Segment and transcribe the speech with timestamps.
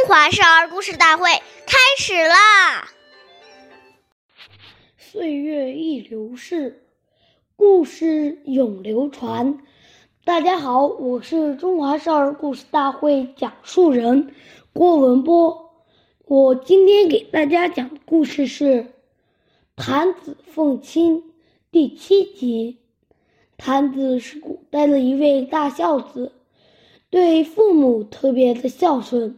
[0.00, 1.28] 中华少儿故事大会
[1.66, 2.88] 开始啦！
[4.96, 6.86] 岁月易流逝，
[7.54, 9.58] 故事永流传。
[10.24, 14.34] 大家好，我是中华少儿故事大会讲述人
[14.72, 15.70] 郭文波。
[16.24, 18.64] 我今天给大家讲的故事是
[19.76, 21.18] 《谭子奉亲》
[21.70, 22.78] 第七集。
[23.58, 26.32] 谭子是古代的一位大孝子，
[27.10, 29.36] 对父母特别的孝顺。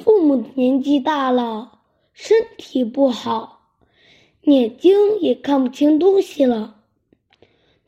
[0.00, 1.80] 父母年纪大了，
[2.12, 3.68] 身体不好，
[4.40, 6.76] 眼睛也看不清东西了。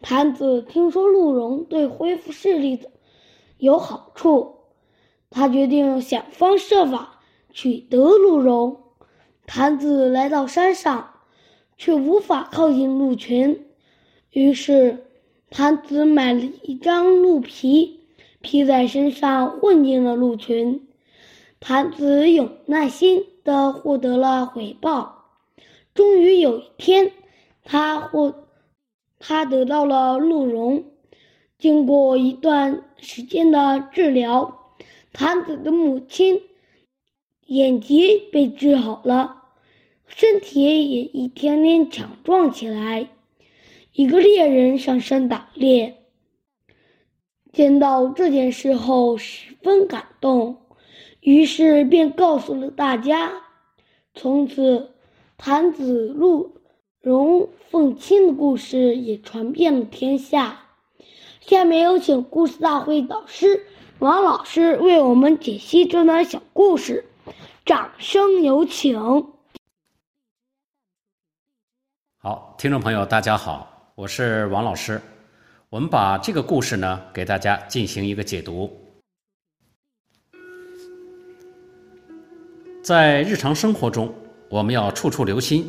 [0.00, 2.78] 谭子听说鹿茸对恢复视力
[3.56, 4.56] 有好处，
[5.30, 7.20] 他决定想方设法
[7.52, 8.82] 取得鹿茸。
[9.46, 11.14] 谭子来到山上，
[11.76, 13.66] 却无法靠近鹿群，
[14.30, 15.06] 于是
[15.50, 18.00] 谭子买了一张鹿皮，
[18.40, 20.86] 披在身上，混进了鹿群。
[21.66, 25.24] 谭子有耐心地获得了回报，
[25.94, 27.10] 终于有一天，
[27.62, 28.48] 他获
[29.18, 30.84] 他得到了鹿茸。
[31.56, 34.74] 经过一段时间的治疗，
[35.14, 36.42] 谭子的母亲
[37.46, 39.44] 眼疾被治好了，
[40.06, 43.08] 身体也一天天强壮起来。
[43.94, 45.94] 一个猎人上山打猎，
[47.54, 50.58] 见到这件事后十分感动。
[51.24, 53.32] 于是便告诉了大家，
[54.14, 54.90] 从此
[55.38, 56.60] 谭子路
[57.00, 60.60] 荣凤亲的故事也传遍了天下。
[61.40, 63.64] 下面有请故事大会导师
[64.00, 67.06] 王老师为我们解析这段小故事，
[67.64, 69.00] 掌声有请。
[72.18, 75.00] 好，听众朋友，大家好，我是王老师。
[75.70, 78.83] 我们把这个故事呢，给大家进行一个解读。
[82.84, 84.14] 在日常生活中，
[84.50, 85.66] 我们要处处留心，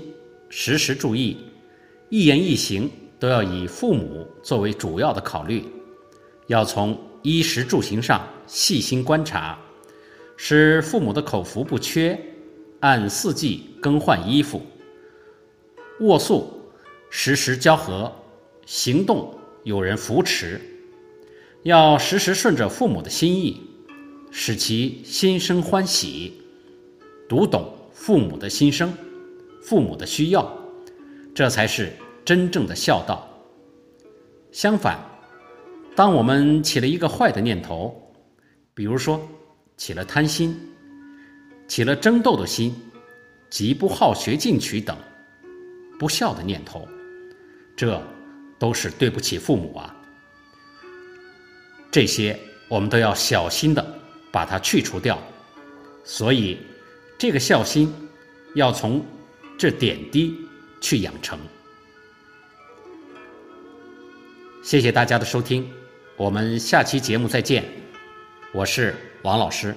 [0.49, 1.37] 时时注意，
[2.09, 5.63] 一言一行都要以父母作为主要的考虑，
[6.47, 9.57] 要从衣食住行上细心观察，
[10.35, 12.19] 使父母的口福不缺，
[12.81, 14.61] 按四季更换衣服，
[16.01, 16.69] 卧宿
[17.09, 18.13] 时时交合，
[18.65, 19.33] 行动
[19.63, 20.59] 有人扶持，
[21.63, 23.61] 要时时顺着父母的心意，
[24.31, 26.41] 使其心生欢喜。
[27.27, 28.93] 读懂父母的心声，
[29.63, 30.47] 父母的需要，
[31.33, 31.91] 这才是
[32.23, 33.27] 真正的孝道。
[34.51, 35.03] 相反，
[35.95, 37.99] 当我们起了一个坏的念头，
[38.75, 39.19] 比如说
[39.75, 40.55] 起了贪心、
[41.67, 42.75] 起了争斗的心、
[43.49, 44.95] 极不好学进取等
[45.97, 46.87] 不孝的念头，
[47.75, 47.99] 这
[48.59, 49.95] 都是对不起父母啊。
[51.89, 52.37] 这些
[52.67, 53.83] 我们都要小心的
[54.31, 55.17] 把它去除掉。
[56.03, 56.55] 所以。
[57.17, 57.93] 这个孝心，
[58.55, 59.05] 要从
[59.57, 60.35] 这点滴
[60.81, 61.39] 去养成。
[64.61, 65.69] 谢谢大家的收听，
[66.17, 67.63] 我们下期节目再见。
[68.53, 69.75] 我是王老师。